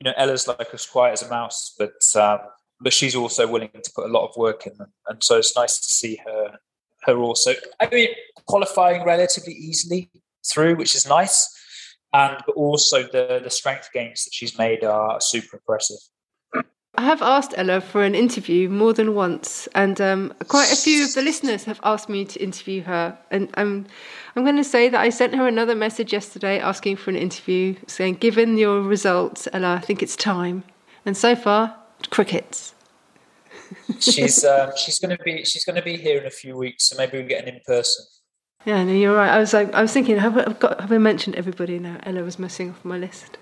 [0.00, 2.38] you know Ella's like as quiet as a mouse, but um,
[2.80, 4.76] but she's also willing to put a lot of work in,
[5.08, 6.58] and so it's nice to see her
[7.04, 7.54] her also.
[7.80, 8.08] I mean,
[8.46, 10.10] qualifying relatively easily
[10.50, 11.48] through, which is nice,
[12.12, 15.98] and but also the the strength gains that she's made are super impressive.
[16.98, 21.04] I have asked Ella for an interview more than once, and um, quite a few
[21.04, 23.18] of the listeners have asked me to interview her.
[23.30, 23.86] And I'm,
[24.34, 27.76] I'm going to say that I sent her another message yesterday asking for an interview,
[27.86, 30.64] saying, "Given your results, Ella, I think it's time."
[31.04, 31.76] And so far,
[32.10, 32.74] crickets.
[34.00, 36.88] she's um, she's going to be she's going to be here in a few weeks,
[36.88, 38.04] so maybe we'll get an in person.
[38.64, 39.30] Yeah, no, you're right.
[39.30, 41.98] I was like, I was thinking, have I, got, have I mentioned everybody now?
[42.02, 43.38] Ella was missing off my list.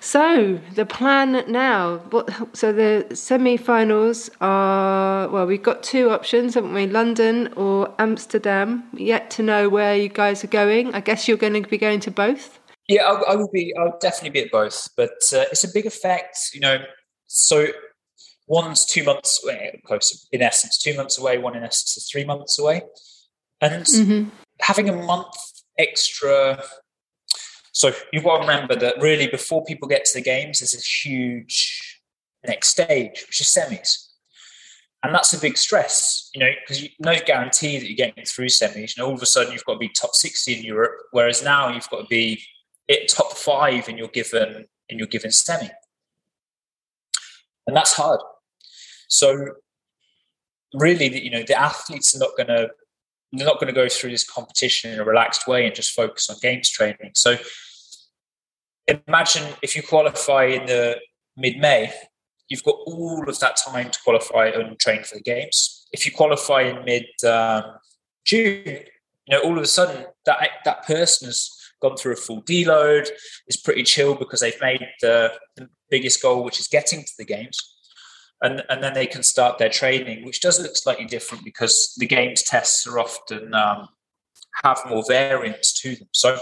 [0.00, 1.98] So the plan now.
[2.10, 5.46] What, so the semi-finals are well.
[5.46, 6.86] We've got two options, haven't we?
[6.86, 8.84] London or Amsterdam.
[8.92, 10.94] Yet to know where you guys are going.
[10.94, 12.58] I guess you're going to be going to both.
[12.88, 13.74] Yeah, I, I will be.
[13.78, 14.88] I'll definitely be at both.
[14.96, 16.78] But uh, it's a big effect, you know.
[17.26, 17.66] So
[18.46, 21.38] one's two months away, close in essence, two months away.
[21.38, 22.82] One in essence is three months away,
[23.60, 24.28] and mm-hmm.
[24.60, 25.34] having a month
[25.78, 26.62] extra
[27.76, 30.80] so you've got to remember that really before people get to the games, there's a
[30.80, 32.00] huge
[32.46, 34.12] next stage, which is semis.
[35.02, 38.46] And that's a big stress, you know, because you no guarantee that you're getting through
[38.46, 38.96] semis.
[38.96, 41.68] Know, all of a sudden you've got to be top 60 in Europe, whereas now
[41.68, 42.42] you've got to be
[42.90, 45.68] at top five in your given in your given semi.
[47.66, 48.20] And that's hard.
[49.08, 49.48] So
[50.72, 52.70] really, you know, the athletes are not going to
[53.34, 56.30] they're not going to go through this competition in a relaxed way and just focus
[56.30, 57.10] on games training.
[57.14, 57.36] So
[58.88, 61.00] imagine if you qualify in the
[61.36, 61.92] mid May,
[62.48, 65.86] you've got all of that time to qualify and train for the games.
[65.92, 67.64] If you qualify in mid um,
[68.24, 71.50] June, you know all of a sudden that that person has
[71.82, 73.08] gone through a full deload,
[73.48, 77.24] is pretty chill because they've made the, the biggest goal, which is getting to the
[77.24, 77.58] games.
[78.42, 82.06] And, and then they can start their training, which does look slightly different because the
[82.06, 83.88] games tests are often um,
[84.62, 86.08] have more variance to them.
[86.12, 86.38] So,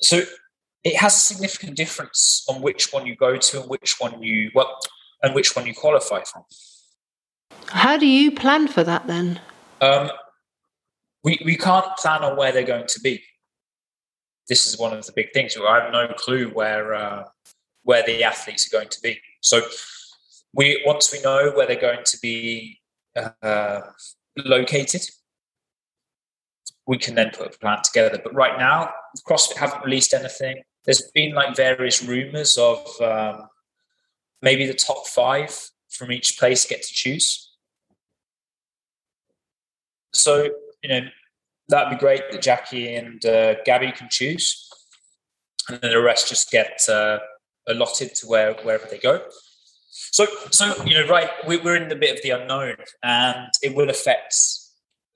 [0.00, 0.22] so
[0.84, 4.50] it has a significant difference on which one you go to and which one you
[4.54, 4.78] well
[5.22, 6.44] and which one you qualify from.
[7.68, 9.40] How do you plan for that then?
[9.80, 10.10] Um,
[11.24, 13.22] we we can't plan on where they're going to be.
[14.48, 15.56] This is one of the big things.
[15.56, 17.24] I have no clue where uh,
[17.82, 19.18] where the athletes are going to be.
[19.40, 19.62] So
[20.52, 22.80] we once we know where they're going to be
[23.16, 23.80] uh,
[24.36, 25.02] located,
[26.86, 28.20] we can then put a plan together.
[28.22, 28.92] But right now,
[29.26, 30.62] CrossFit haven't released anything.
[30.84, 33.48] There's been like various rumors of um,
[34.42, 37.50] maybe the top five from each place get to choose.
[40.12, 40.50] So
[40.82, 41.08] you know
[41.68, 44.70] that'd be great that Jackie and uh, Gabby can choose,
[45.68, 47.18] and then the rest just get uh,
[47.66, 49.22] allotted to where wherever they go.
[49.90, 53.90] So, so you know, right, we're in the bit of the unknown, and it will
[53.90, 54.34] affect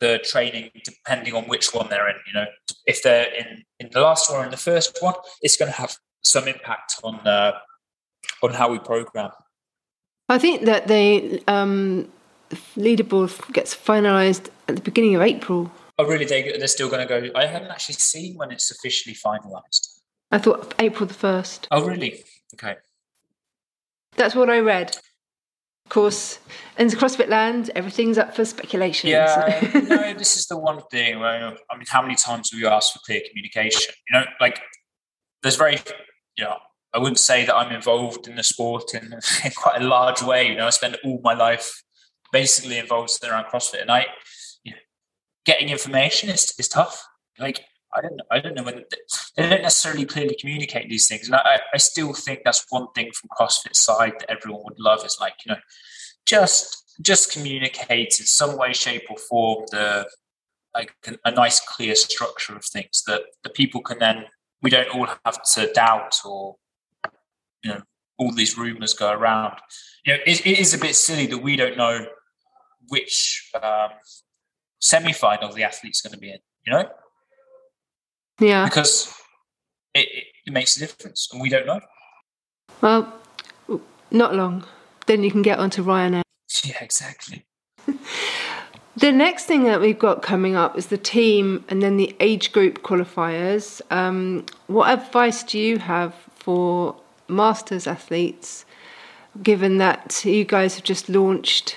[0.01, 2.17] the training depending on which one they're in.
[2.27, 2.47] You know,
[2.87, 5.77] if they're in in the last one or in the first one, it's going to
[5.77, 7.53] have some impact on uh,
[8.43, 9.31] on how we program.
[10.29, 12.09] I think that the um,
[12.77, 15.71] leaderboard gets finalised at the beginning of April.
[15.99, 16.27] Oh, really?
[16.27, 17.31] They, they're still going to go.
[17.35, 20.01] I haven't actually seen when it's officially finalised.
[20.31, 21.67] I thought April the 1st.
[21.71, 22.23] Oh, really?
[22.55, 22.77] Okay.
[24.17, 24.97] That's what I read.
[25.89, 26.39] Of course,
[26.79, 29.09] in the CrossFit land, everything's up for speculation.
[29.09, 32.61] Yeah, you know, this is the one thing where, I mean, how many times have
[32.61, 33.95] you asked for clear communication?
[34.07, 34.61] You know, like,
[35.43, 35.79] there's very,
[36.37, 36.59] you know,
[36.93, 39.15] I wouldn't say that I'm involved in the sport in,
[39.47, 40.49] in quite a large way.
[40.49, 41.83] You know, I spend all my life
[42.33, 44.05] basically involved around CrossFit, and I,
[44.63, 44.79] you know,
[45.47, 47.03] getting information is, is tough.
[47.39, 47.65] Like,
[47.99, 48.25] I don't know.
[48.31, 48.85] I don't know when
[49.37, 53.11] they don't necessarily clearly communicate these things, and I, I still think that's one thing
[53.13, 55.59] from CrossFit side that everyone would love is like you know,
[56.27, 60.09] just just communicate in some way, shape, or form the
[60.75, 64.27] like a nice clear structure of things that the people can then
[64.63, 66.57] we don't all have to doubt or
[67.65, 67.81] you know
[68.19, 69.59] all these rumors go around.
[70.05, 72.07] You know, it, it is a bit silly that we don't know
[72.89, 73.91] which um,
[74.81, 76.39] semi final the athlete's going to be in.
[76.67, 76.89] You know.
[78.39, 78.65] Yeah.
[78.65, 79.13] Because
[79.95, 80.09] it,
[80.47, 81.81] it makes a difference, and we don't know.
[82.81, 83.13] Well,
[84.11, 84.65] not long.
[85.07, 86.23] Then you can get onto Ryanair.
[86.65, 87.45] Yeah, exactly.
[88.99, 92.51] The next thing that we've got coming up is the team and then the age
[92.51, 93.81] group qualifiers.
[93.93, 96.97] Um, what advice do you have for
[97.29, 98.65] masters athletes,
[99.41, 101.77] given that you guys have just launched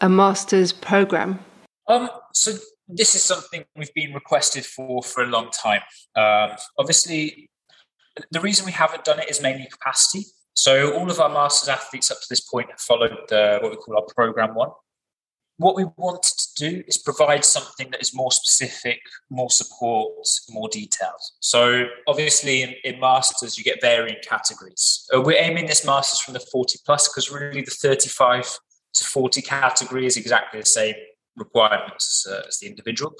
[0.00, 1.40] a masters program?
[1.88, 2.56] Um, so
[2.88, 5.80] this is something we've been requested for for a long time.
[6.14, 7.50] Um, obviously,
[8.30, 10.26] the reason we haven't done it is mainly capacity.
[10.54, 13.76] So all of our masters athletes up to this point have followed the, what we
[13.76, 14.70] call our program one.
[15.58, 20.68] What we wanted to do is provide something that is more specific, more support, more
[20.68, 21.20] detailed.
[21.40, 25.08] So obviously in, in masters you get varying categories.
[25.14, 28.58] Uh, we're aiming this masters from the 40 plus because really the 35
[28.94, 30.94] to 40 category is exactly the same
[31.36, 33.14] requirements uh, as the individual.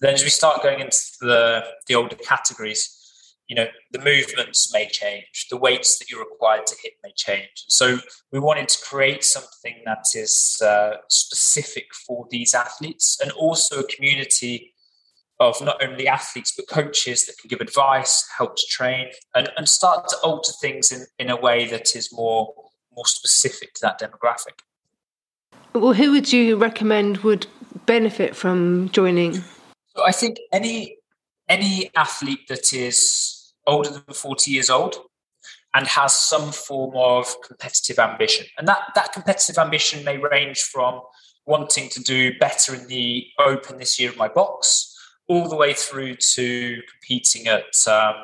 [0.00, 3.00] Then, as we start going into the, the older categories,
[3.48, 7.64] you know, the movements may change, the weights that you're required to hit may change.
[7.68, 7.98] So,
[8.32, 13.86] we wanted to create something that is uh, specific for these athletes and also a
[13.86, 14.74] community
[15.40, 19.68] of not only athletes but coaches that can give advice, help to train, and, and
[19.68, 22.54] start to alter things in, in a way that is more
[22.96, 24.60] more specific to that demographic.
[25.74, 27.48] Well, who would you recommend would
[27.86, 29.42] benefit from joining?
[30.04, 30.98] I think any
[31.48, 34.96] any athlete that is older than 40 years old
[35.74, 38.46] and has some form of competitive ambition.
[38.56, 41.00] And that, that competitive ambition may range from
[41.46, 44.96] wanting to do better in the open this year of my box,
[45.28, 48.14] all the way through to competing at um,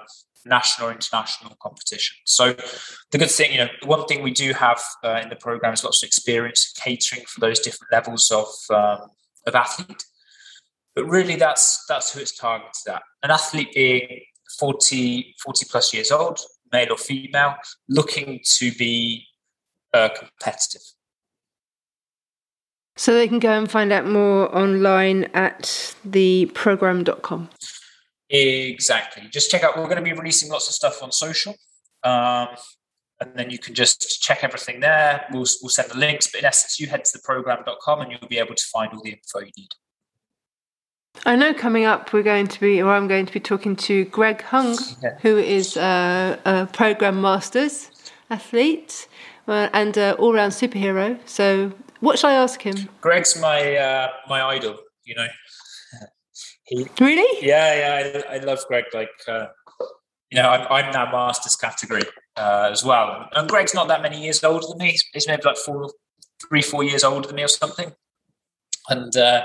[0.44, 2.16] national or international competition.
[2.24, 2.54] So
[3.10, 5.84] the good thing, you know, one thing we do have uh, in the program is
[5.84, 9.08] lots of experience catering for those different levels of um,
[9.46, 10.04] of athlete.
[10.94, 13.02] But really, that's that's who it's targeted at.
[13.22, 14.22] An athlete being
[14.58, 16.40] 40, 40 plus years old,
[16.72, 17.54] male or female,
[17.88, 19.26] looking to be
[19.94, 20.82] uh, competitive.
[22.96, 27.48] So they can go and find out more online at theprogrm.com.
[28.30, 29.24] Exactly.
[29.30, 29.76] Just check out.
[29.76, 31.54] We're going to be releasing lots of stuff on social,
[32.04, 32.48] um,
[33.20, 35.26] and then you can just check everything there.
[35.32, 38.28] We'll we'll send the links, but in essence, you head to the Progrm.com and you'll
[38.28, 39.68] be able to find all the info you need.
[41.26, 44.04] I know coming up we're going to be, or I'm going to be talking to
[44.06, 45.18] Greg Hung, Yeah.
[45.22, 47.90] who is uh, a Progrm masters
[48.30, 49.08] athlete
[49.48, 51.18] uh, and uh, all round superhero.
[51.26, 52.88] So, what shall I ask him?
[53.00, 54.76] Greg's my uh, my idol.
[55.04, 55.26] You know,
[56.70, 57.46] he Really?
[57.46, 58.84] Yeah, yeah, I, I love Greg.
[58.94, 59.46] Like, uh,
[60.30, 62.04] you know, I'm, I'm now masters category
[62.36, 64.92] uh, as well, and Greg's not that many years older than me.
[64.92, 65.90] He's, he's maybe like four,
[66.48, 67.92] three, four years older than me or something.
[68.88, 69.42] And uh,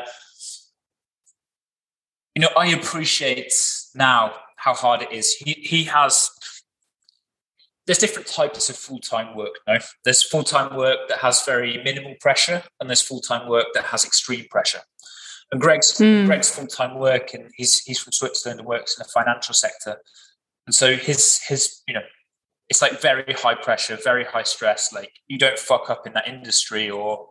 [2.36, 3.53] you know, I appreciate
[3.95, 5.34] now how hard it is.
[5.34, 6.30] He he has.
[7.88, 9.59] There's different types of full time work.
[9.67, 13.67] No, there's full time work that has very minimal pressure, and there's full time work
[13.73, 14.82] that has extreme pressure.
[15.52, 16.26] And Greg's Hmm.
[16.26, 20.02] Greg's full time work, and he's he's from Switzerland and works in the financial sector,
[20.66, 22.02] and so his his you know
[22.70, 24.91] it's like very high pressure, very high stress.
[24.91, 27.30] Like you don't fuck up in that industry, or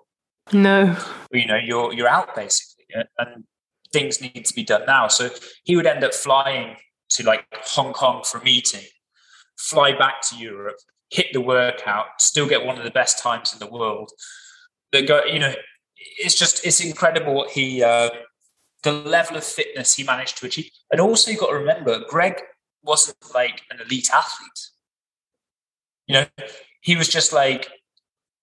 [0.53, 0.97] No.
[1.33, 2.85] you know you're you're out basically,
[3.19, 3.45] and
[3.93, 5.09] things need to be done now.
[5.09, 5.31] So
[5.65, 6.77] he would end up flying
[7.11, 8.85] to like Hong Kong for a meeting,
[9.59, 10.77] fly back to Europe,
[11.11, 14.11] hit the workout, still get one of the best times in the world.
[14.93, 15.55] But go, you know,
[16.19, 18.11] it's just it's incredible what he uh,
[18.83, 20.71] the level of fitness he managed to achieve.
[20.93, 22.41] And also you got to remember, Greg
[22.83, 24.71] wasn't like an elite athlete.
[26.07, 26.27] You know,
[26.83, 27.69] he was just like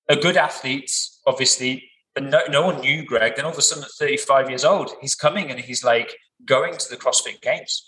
[0.10, 0.92] a good athlete,
[1.28, 3.36] obviously, but no, no one knew Greg.
[3.36, 6.76] Then all of a sudden, at 35 years old, he's coming and he's like going
[6.76, 7.88] to the CrossFit Games.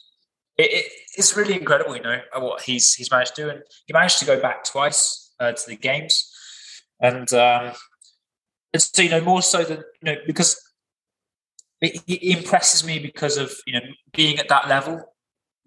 [0.58, 3.94] It, it, it's really incredible, you know, what he's he's managed to do, and he
[3.94, 6.32] managed to go back twice uh, to the games,
[7.02, 7.72] and um,
[8.74, 10.60] and so you know more so than you know because
[11.82, 15.14] it, it impresses me because of you know being at that level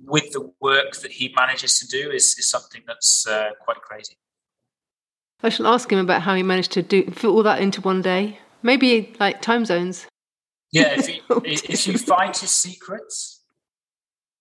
[0.05, 4.15] with the work that he manages to do is, is something that's uh, quite crazy.
[5.43, 8.03] I shall ask him about how he managed to do fit all that into one
[8.03, 8.39] day.
[8.63, 10.07] Maybe like time zones.
[10.73, 13.45] Yeah, if you, if you find his secrets.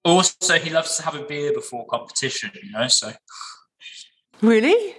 [0.04, 2.88] Also, he loves to have a beer before competition, you know.
[2.88, 3.12] So,
[4.42, 4.96] Really?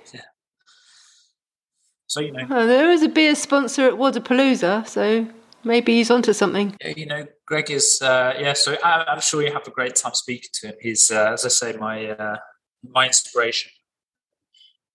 [2.16, 5.28] So you know, Oh, there is a beer sponsor at Wodapalooza, so
[5.64, 6.74] maybe he's onto something.
[6.80, 8.00] yeah, you know, Greg is.
[8.00, 10.74] Uh, yeah, so I, I'm sure you have a great time speaking to him.
[10.80, 12.36] He's, uh, as I say, my uh,
[12.88, 13.70] my inspiration.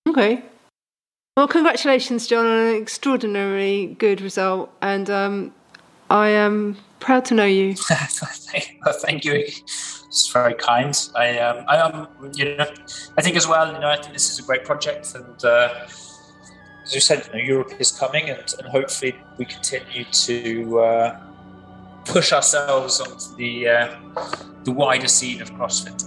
[0.09, 0.43] Okay.
[1.37, 5.53] Well, congratulations, John, on an extraordinarily good result, and um,
[6.09, 7.75] I am proud to know you.
[7.77, 9.33] thank, thank you.
[9.35, 10.97] It's very kind.
[11.15, 12.07] I um, I am.
[12.33, 12.65] You know,
[13.15, 13.71] I think as well.
[13.71, 15.85] You know, I think this is a great project, and uh,
[16.91, 21.19] as you said, you know, Europe is coming, and, and hopefully we continue to uh,
[22.03, 23.95] push ourselves onto the uh,
[24.65, 26.03] the wider scene of CrossFit.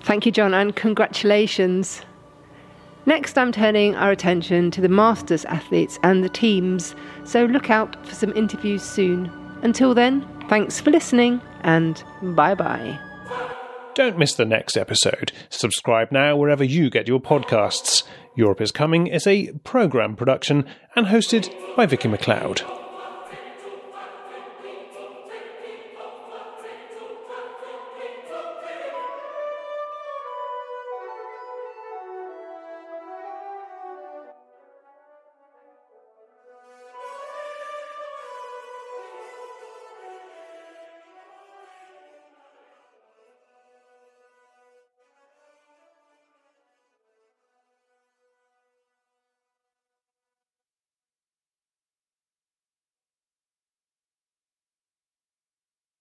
[0.00, 2.00] Thank you, John, and congratulations.
[3.04, 6.94] Next, I'm turning our attention to the Masters athletes and the teams,
[7.24, 9.30] so look out for some interviews soon.
[9.62, 12.98] Until then, thanks for listening and bye bye.
[13.96, 15.32] Don't miss the next episode.
[15.48, 18.02] Subscribe now wherever you get your podcasts.
[18.34, 22.85] Europe is Coming is a Progrm production and hosted by Vicki McLeod.